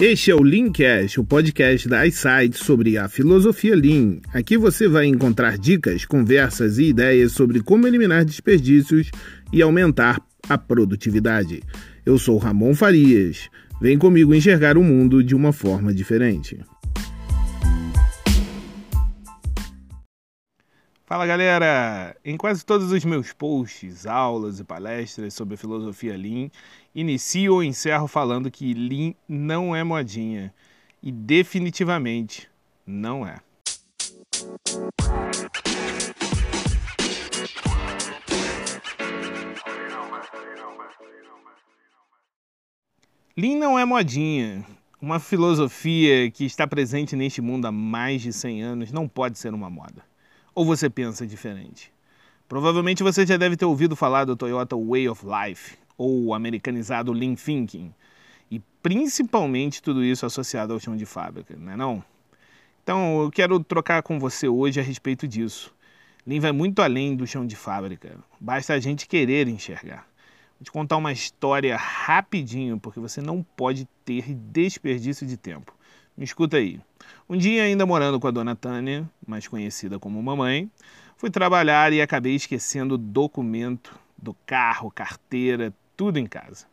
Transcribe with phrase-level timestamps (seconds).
[0.00, 4.20] Este é o Leancast, o podcast da iSight sobre a filosofia Lean.
[4.32, 9.10] Aqui você vai encontrar dicas, conversas e ideias sobre como eliminar desperdícios
[9.52, 11.64] e aumentar a produtividade.
[12.06, 13.50] Eu sou Ramon Farias.
[13.80, 16.60] Vem comigo enxergar o mundo de uma forma diferente.
[21.08, 22.14] Fala galera!
[22.22, 26.50] Em quase todos os meus posts, aulas e palestras sobre filosofia Lean,
[26.94, 30.52] inicio ou encerro falando que Lean não é modinha.
[31.02, 32.46] E definitivamente
[32.86, 33.40] não é.
[43.34, 44.62] Lean não é modinha.
[45.00, 49.54] Uma filosofia que está presente neste mundo há mais de 100 anos não pode ser
[49.54, 50.06] uma moda.
[50.58, 51.92] Ou você pensa diferente?
[52.48, 57.36] Provavelmente você já deve ter ouvido falar do Toyota Way of Life, ou americanizado Lean
[57.36, 57.94] Thinking,
[58.50, 62.04] e principalmente tudo isso associado ao chão de fábrica, não é não?
[62.82, 65.72] Então eu quero trocar com você hoje a respeito disso.
[66.26, 70.08] Lean vai muito além do chão de fábrica, basta a gente querer enxergar.
[70.58, 75.77] Vou te contar uma história rapidinho, porque você não pode ter desperdício de tempo.
[76.18, 76.80] Me escuta aí.
[77.28, 80.68] Um dia, ainda morando com a dona Tânia, mais conhecida como mamãe,
[81.16, 86.66] fui trabalhar e acabei esquecendo o documento do carro, carteira, tudo em casa.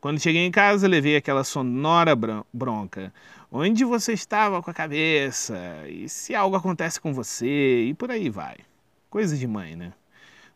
[0.00, 2.12] Quando cheguei em casa, levei aquela sonora
[2.52, 3.14] bronca.
[3.52, 5.56] Onde você estava com a cabeça?
[5.88, 7.84] E se algo acontece com você?
[7.84, 8.56] E por aí vai.
[9.08, 9.92] Coisa de mãe, né?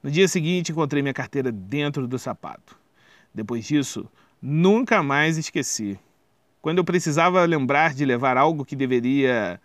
[0.02, 2.76] No dia seguinte, encontrei minha carteira dentro do sapato.
[3.32, 4.10] Depois disso,
[4.42, 5.96] nunca mais esqueci.
[6.62, 9.60] Quando eu precisava lembrar de levar algo que deveria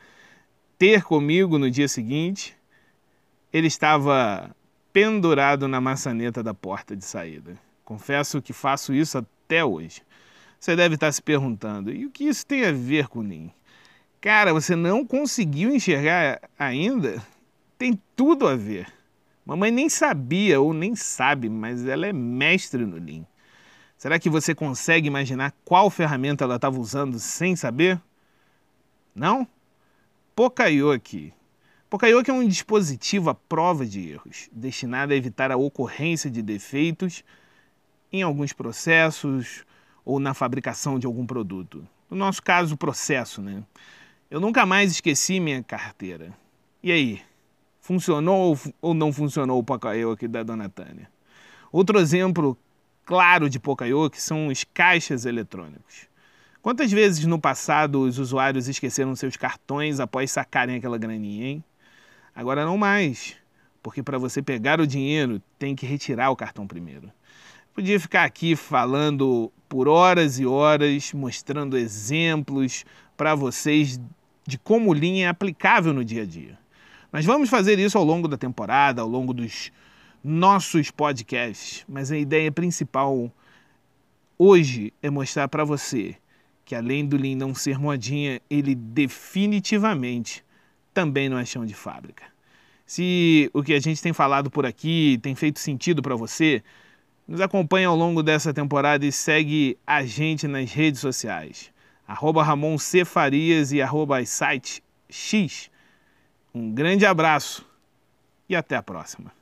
[0.79, 2.57] ter comigo no dia seguinte,
[3.53, 4.49] ele estava
[4.91, 7.55] pendurado na maçaneta da porta de saída.
[7.85, 10.01] Confesso que faço isso até hoje.
[10.59, 13.51] Você deve estar se perguntando: e o que isso tem a ver com Lean?
[14.19, 17.23] Cara, você não conseguiu enxergar ainda?
[17.77, 18.91] Tem tudo a ver.
[19.45, 23.23] Mamãe nem sabia ou nem sabe, mas ela é mestre no Lean.
[23.97, 27.99] Será que você consegue imaginar qual ferramenta ela estava usando sem saber?
[29.15, 29.47] Não?
[30.35, 31.33] Pokayoke.
[31.89, 37.23] Pokayoke é um dispositivo à prova de erros, destinado a evitar a ocorrência de defeitos
[38.13, 39.65] em alguns processos
[40.05, 41.87] ou na fabricação de algum produto.
[42.09, 43.63] No nosso caso, o processo, né?
[44.29, 46.37] Eu nunca mais esqueci minha carteira.
[46.83, 47.21] E aí?
[47.79, 51.09] Funcionou ou não funcionou o Pokayoke da Dona Tânia?
[51.71, 52.57] Outro exemplo
[53.07, 56.07] claro de Pocayoke são os caixas eletrônicos.
[56.61, 61.63] Quantas vezes no passado os usuários esqueceram seus cartões após sacarem aquela graninha, hein?
[62.35, 63.37] Agora não mais,
[63.81, 67.09] porque para você pegar o dinheiro tem que retirar o cartão primeiro.
[67.73, 72.83] Podia ficar aqui falando por horas e horas, mostrando exemplos
[73.15, 74.01] para vocês
[74.45, 76.59] de como o Lean é aplicável no dia a dia.
[77.13, 79.71] Nós vamos fazer isso ao longo da temporada, ao longo dos
[80.23, 83.31] nossos podcasts, mas a ideia principal
[84.37, 86.15] hoje é mostrar para você
[86.65, 90.43] que além do Lean não ser modinha, ele definitivamente
[90.93, 92.25] também não é chão de fábrica.
[92.85, 96.61] Se o que a gente tem falado por aqui tem feito sentido para você,
[97.27, 101.71] nos acompanha ao longo dessa temporada e segue a gente nas redes sociais.
[102.07, 103.05] Arroba Ramon C.
[103.05, 105.69] Farias e arroba site X.
[106.53, 107.65] Um grande abraço
[108.49, 109.36] e até a próxima.